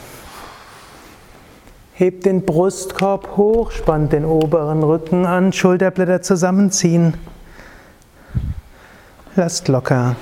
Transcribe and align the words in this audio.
Hebt 1.93 2.27
den 2.27 2.45
Brustkorb 2.45 3.35
hoch, 3.35 3.71
spannt 3.71 4.13
den 4.13 4.25
oberen 4.25 4.83
Rücken 4.83 5.25
an, 5.25 5.51
Schulterblätter 5.51 6.21
zusammenziehen. 6.21 7.15
Lasst 9.35 9.67
locker. 9.67 10.15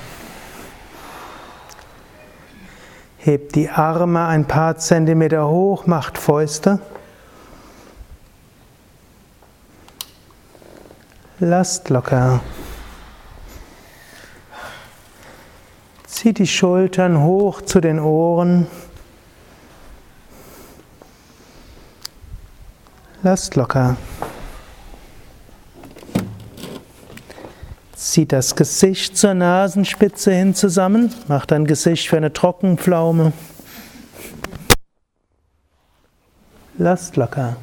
Hebt 3.17 3.55
die 3.55 3.69
Arme 3.69 4.27
ein 4.27 4.45
paar 4.45 4.77
Zentimeter 4.77 5.49
hoch, 5.49 5.87
macht 5.87 6.17
Fäuste. 6.17 6.79
Lasst 11.39 11.89
locker. 11.89 12.39
Zieht 16.07 16.37
die 16.37 16.47
Schultern 16.47 17.21
hoch 17.21 17.61
zu 17.61 17.81
den 17.81 17.99
Ohren. 17.99 18.67
Lasst 23.25 23.55
locker. 23.55 23.97
Zieht 27.95 28.31
das 28.31 28.55
Gesicht 28.55 29.17
zur 29.17 29.33
Nasenspitze 29.33 30.31
hin 30.31 30.53
zusammen. 30.53 31.11
Macht 31.27 31.51
ein 31.51 31.65
Gesicht 31.65 32.07
für 32.07 32.17
eine 32.17 32.33
Trockenpflaume. 32.33 33.33
Lasst 36.77 37.15
locker. 37.15 37.55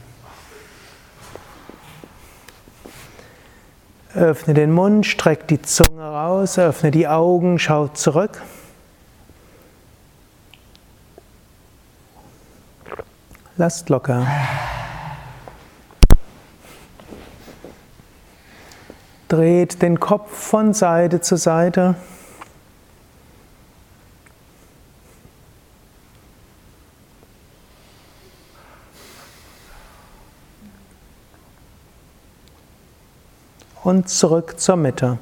Öffne 4.16 4.54
den 4.54 4.72
Mund, 4.72 5.06
streck 5.06 5.46
die 5.46 5.62
Zunge 5.62 6.02
raus, 6.02 6.58
öffne 6.58 6.90
die 6.90 7.06
Augen, 7.06 7.60
schau 7.60 7.86
zurück. 7.86 8.42
Lasst 13.56 13.90
locker. 13.90 14.26
Dreht 19.32 19.80
den 19.80 19.98
Kopf 19.98 20.30
von 20.30 20.74
Seite 20.74 21.22
zu 21.22 21.36
Seite. 21.36 21.94
Und 33.82 34.10
zurück 34.10 34.60
zur 34.60 34.76
Mitte. 34.76 35.16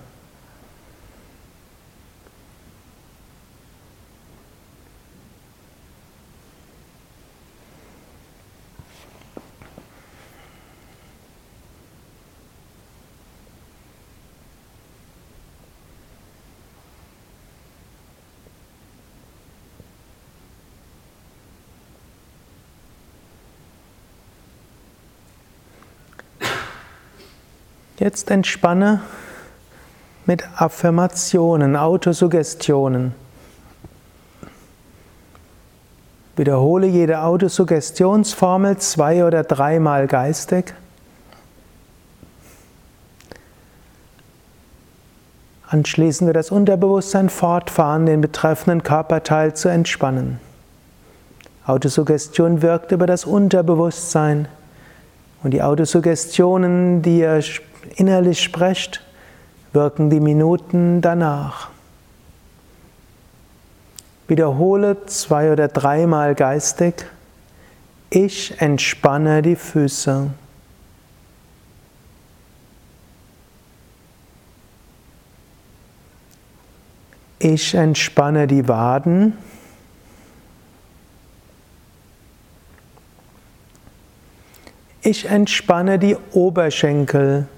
Jetzt 28.00 28.30
entspanne 28.30 29.02
mit 30.24 30.42
Affirmationen, 30.56 31.76
Autosuggestionen. 31.76 33.14
Wiederhole 36.34 36.86
jede 36.86 37.20
Autosuggestionsformel 37.20 38.78
zwei 38.78 39.26
oder 39.26 39.44
dreimal 39.44 40.06
geistig. 40.06 40.72
Anschließend 45.68 46.26
wird 46.26 46.38
das 46.38 46.50
Unterbewusstsein 46.50 47.28
fortfahren, 47.28 48.06
den 48.06 48.22
betreffenden 48.22 48.82
Körperteil 48.82 49.52
zu 49.52 49.68
entspannen. 49.68 50.40
Autosuggestion 51.66 52.62
wirkt 52.62 52.92
über 52.92 53.06
das 53.06 53.26
Unterbewusstsein 53.26 54.48
und 55.42 55.52
die 55.52 55.62
Autosuggestionen, 55.62 57.02
die 57.02 57.20
ihr 57.20 57.42
innerlich 57.96 58.42
sprecht, 58.42 59.02
wirken 59.72 60.10
die 60.10 60.20
Minuten 60.20 61.00
danach. 61.00 61.70
Wiederhole 64.28 65.06
zwei 65.06 65.52
oder 65.52 65.68
dreimal 65.68 66.34
geistig, 66.34 67.04
ich 68.10 68.60
entspanne 68.60 69.42
die 69.42 69.56
Füße. 69.56 70.30
Ich 77.38 77.74
entspanne 77.74 78.46
die 78.46 78.68
Waden. 78.68 79.38
Ich 85.02 85.24
entspanne 85.24 85.98
die 85.98 86.16
Oberschenkel. 86.32 87.48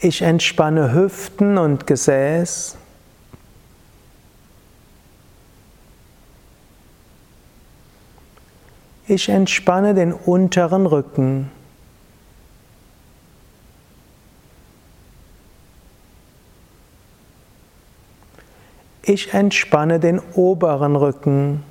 Ich 0.00 0.22
entspanne 0.22 0.92
Hüften 0.92 1.56
und 1.56 1.86
Gesäß. 1.86 2.76
Ich 9.06 9.28
entspanne 9.28 9.94
den 9.94 10.12
unteren 10.12 10.86
Rücken. 10.86 11.50
Ich 19.02 19.32
entspanne 19.32 20.00
den 20.00 20.18
oberen 20.34 20.96
Rücken. 20.96 21.62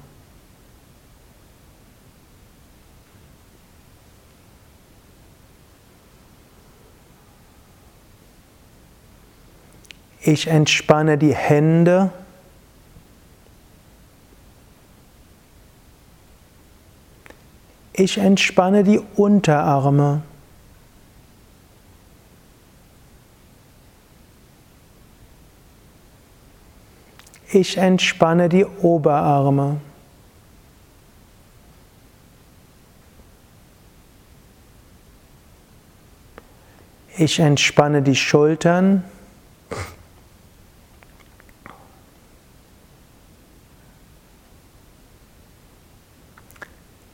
Ich 10.28 10.48
entspanne 10.48 11.20
die 11.20 11.36
Hände. 11.36 12.10
Ich 17.94 18.18
entspanne 18.18 18.84
die 18.84 19.00
Unterarme. 19.16 20.24
Ich 27.52 27.78
entspanne 27.78 28.50
die 28.50 28.66
Oberarme. 28.66 29.80
Ich 37.16 37.38
entspanne 37.40 38.02
die 38.02 38.16
Schultern. 38.16 39.04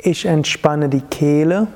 Ich 0.03 0.25
entspanne 0.25 0.89
die 0.89 1.01
Kehle. 1.01 1.67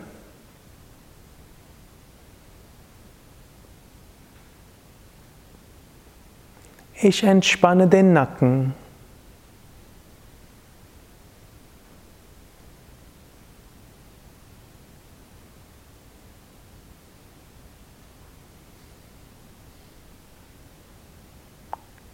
Ich 6.96 7.24
entspanne 7.24 7.88
den 7.88 8.14
Nacken. 8.14 8.74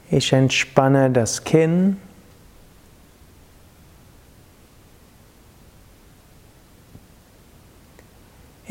Ich 0.10 0.34
entspanne 0.34 1.10
das 1.10 1.46
Kinn. 1.46 2.02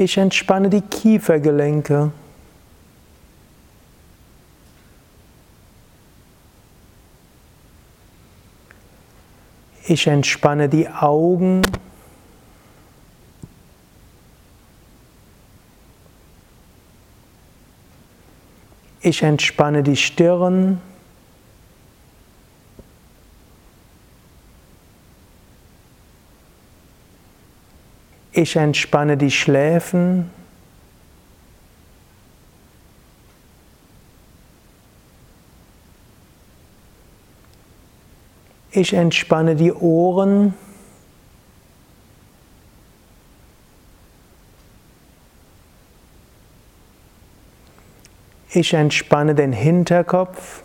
Ich 0.00 0.16
entspanne 0.16 0.70
die 0.70 0.80
Kiefergelenke. 0.80 2.10
Ich 9.84 10.06
entspanne 10.06 10.70
die 10.70 10.88
Augen. 10.88 11.60
Ich 19.02 19.22
entspanne 19.22 19.82
die 19.82 19.96
Stirn. 19.96 20.80
Ich 28.32 28.56
entspanne 28.56 29.16
die 29.16 29.30
Schläfen. 29.30 30.30
Ich 38.70 38.94
entspanne 38.94 39.56
die 39.56 39.72
Ohren. 39.72 40.54
Ich 48.52 48.74
entspanne 48.74 49.34
den 49.34 49.52
Hinterkopf. 49.52 50.62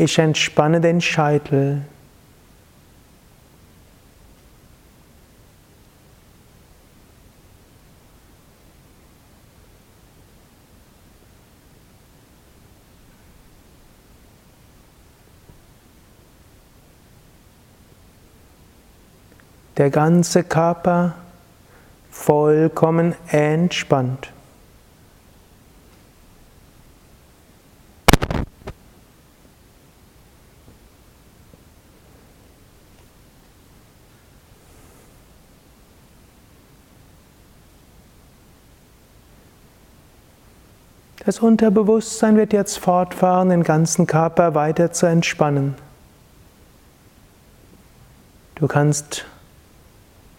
Ich 0.00 0.16
entspanne 0.18 0.80
den 0.80 1.00
Scheitel. 1.00 1.82
der 19.76 19.90
ganze 19.90 20.42
Körper 20.42 21.14
vollkommen 22.10 23.14
entspannt. 23.28 24.32
Das 41.28 41.40
Unterbewusstsein 41.40 42.38
wird 42.38 42.54
jetzt 42.54 42.78
fortfahren, 42.78 43.50
den 43.50 43.62
ganzen 43.62 44.06
Körper 44.06 44.54
weiter 44.54 44.92
zu 44.92 45.04
entspannen. 45.04 45.74
Du 48.54 48.66
kannst 48.66 49.26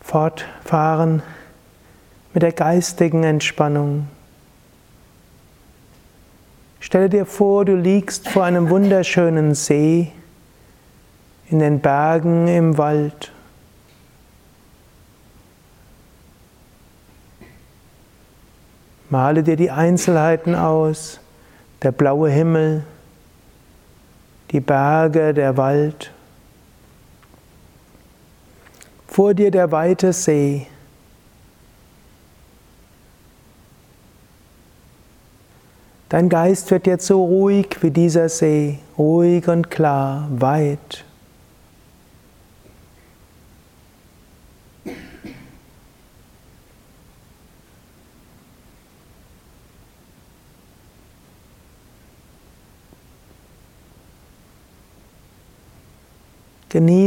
fortfahren 0.01 1.21
mit 2.33 2.41
der 2.41 2.53
geistigen 2.53 3.23
Entspannung. 3.23 4.07
Stelle 6.79 7.07
dir 7.07 7.27
vor, 7.27 7.65
du 7.65 7.75
liegst 7.75 8.27
vor 8.27 8.43
einem 8.45 8.71
wunderschönen 8.71 9.53
See 9.53 10.11
in 11.51 11.59
den 11.59 11.81
Bergen 11.81 12.47
im 12.47 12.79
Wald. 12.79 13.31
Male 19.09 19.41
dir 19.41 19.55
die 19.55 19.71
Einzelheiten 19.71 20.53
aus, 20.53 21.19
der 21.81 21.91
blaue 21.91 22.29
Himmel, 22.29 22.83
die 24.51 24.59
Berge, 24.59 25.33
der 25.33 25.57
Wald. 25.57 26.11
Vor 29.07 29.33
dir 29.33 29.49
der 29.49 29.71
weite 29.71 30.13
See. 30.13 30.67
Dein 36.09 36.29
Geist 36.29 36.69
wird 36.71 36.87
jetzt 36.87 37.05
so 37.05 37.23
ruhig 37.23 37.77
wie 37.81 37.91
dieser 37.91 38.29
See, 38.29 38.79
ruhig 38.97 39.47
und 39.47 39.71
klar, 39.71 40.27
weit. 40.31 41.03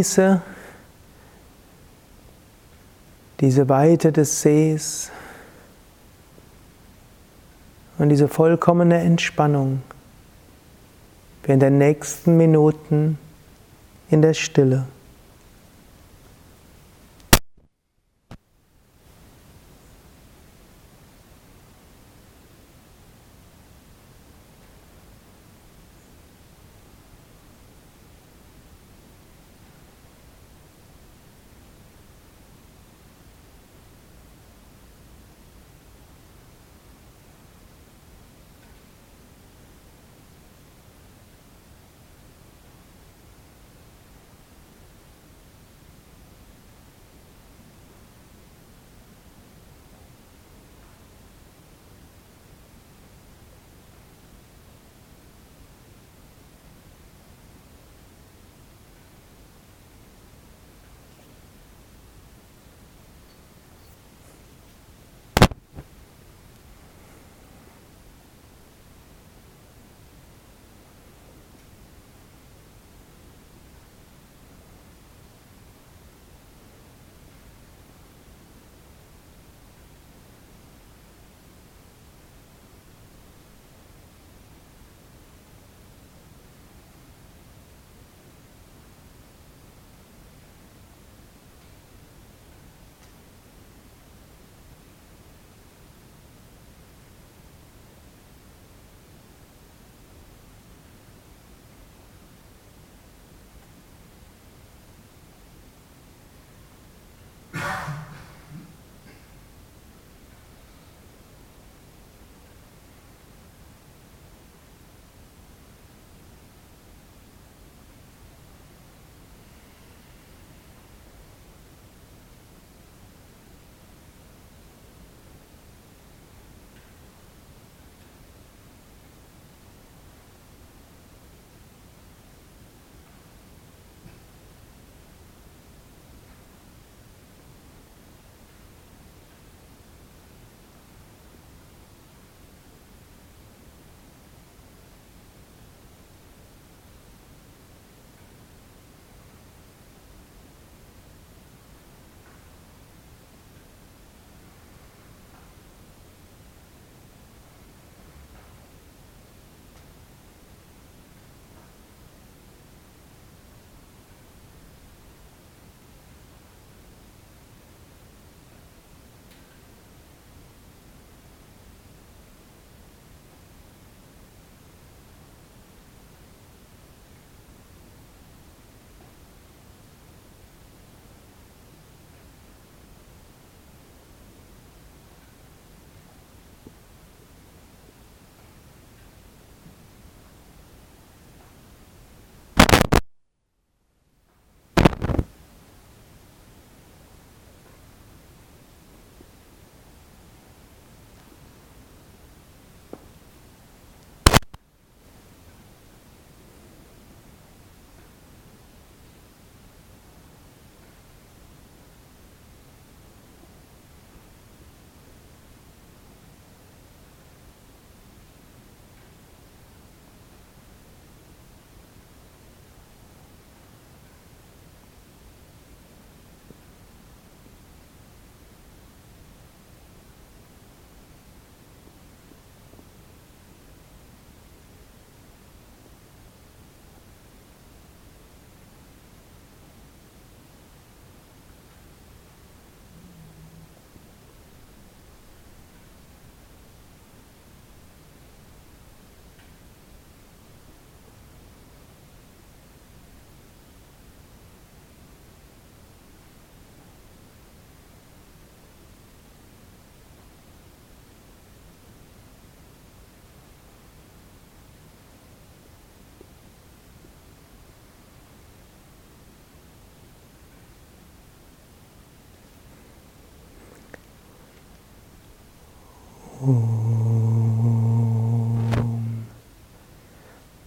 Genieße 0.03 0.43
diese 3.39 3.69
Weite 3.69 4.11
des 4.11 4.43
Sees 4.43 5.13
und 7.99 8.09
diese 8.09 8.27
vollkommene 8.27 8.99
Entspannung 8.99 9.81
während 11.45 11.63
der 11.63 11.71
nächsten 11.71 12.37
Minuten 12.37 13.17
in 14.11 14.23
der 14.23 14.35
Stille. 14.35 14.87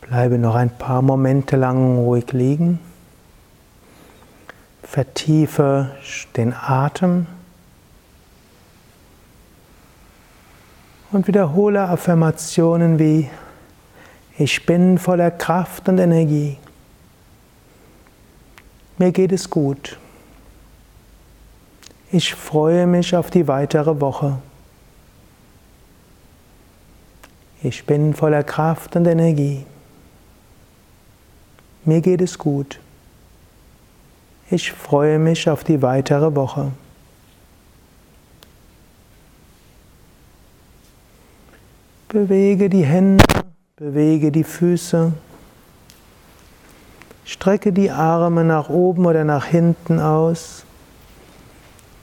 Bleibe 0.02 0.38
noch 0.38 0.56
ein 0.56 0.70
paar 0.70 1.02
Momente 1.02 1.58
lang 1.58 1.98
ruhig 1.98 2.32
liegen. 2.32 2.80
Vertiefe 4.84 5.92
den 6.38 6.54
Atem 6.54 7.28
und 11.12 11.28
wiederhole 11.28 11.82
Affirmationen 11.82 12.98
wie 12.98 13.30
Ich 14.38 14.66
bin 14.66 14.98
voller 14.98 15.32
Kraft 15.32 15.90
und 15.90 15.98
Energie. 15.98 16.58
Mir 18.98 19.12
geht 19.12 19.34
es 19.34 19.50
gut. 19.50 19.98
Ich 22.12 22.34
freue 22.34 22.88
mich 22.88 23.14
auf 23.14 23.30
die 23.30 23.50
weitere 23.50 24.00
Woche. 24.00 24.38
Ich 27.66 27.84
bin 27.88 28.14
voller 28.14 28.44
Kraft 28.44 28.96
und 28.96 29.08
Energie. 29.08 29.66
Mir 31.84 32.00
geht 32.00 32.22
es 32.22 32.38
gut. 32.38 32.80
Ich 34.52 34.72
freue 34.72 35.18
mich 35.18 35.50
auf 35.50 35.64
die 35.64 35.82
weitere 35.82 36.36
Woche. 36.36 36.72
Bewege 42.08 42.70
die 42.70 42.86
Hände, 42.86 43.26
bewege 43.78 44.32
die 44.32 44.44
Füße. 44.44 45.12
Strecke 47.26 47.74
die 47.74 47.90
Arme 47.90 48.44
nach 48.44 48.70
oben 48.70 49.08
oder 49.08 49.24
nach 49.24 49.46
hinten 49.46 50.00
aus. 50.00 50.66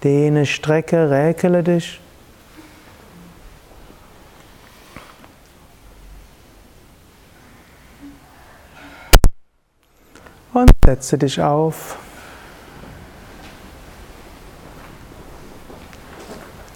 Dehne, 0.03 0.45
strecke, 0.45 1.09
räkele 1.09 1.63
dich. 1.63 2.02
Und 10.55 10.71
setze 10.85 11.17
dich 11.17 11.41
auf. 11.41 11.99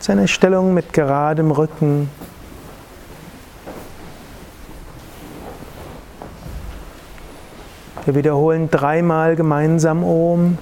Zu 0.00 0.12
einer 0.12 0.28
Stellung 0.28 0.72
mit 0.72 0.92
geradem 0.92 1.50
Rücken. 1.50 2.08
Wir 8.06 8.14
wiederholen 8.14 8.70
dreimal 8.70 9.34
gemeinsam 9.34 10.04
Om 10.04 10.58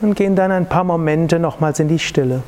und 0.00 0.14
gehen 0.14 0.34
dann 0.34 0.50
ein 0.50 0.68
paar 0.68 0.84
Momente 0.84 1.38
nochmals 1.38 1.80
in 1.80 1.88
die 1.88 1.98
Stille. 1.98 2.42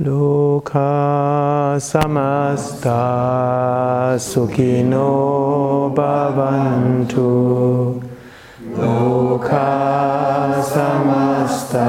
Loka 0.00 1.76
samasta 1.78 2.96
sukhino 4.18 5.92
bhavantu. 5.94 8.00
Loka 8.74 10.64
samasta 10.64 11.88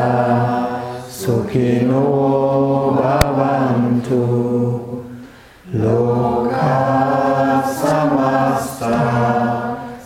sukhino 1.07 2.03
bhavantu. 2.99 4.19
Loka 5.71 7.63
samasta 7.63 8.99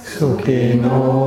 sukhino 0.06 1.27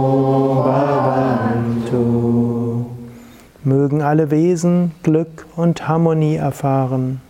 Mögen 3.63 4.01
alle 4.01 4.31
Wesen 4.31 4.93
Glück 5.03 5.45
und 5.55 5.87
Harmonie 5.87 6.37
erfahren. 6.37 7.21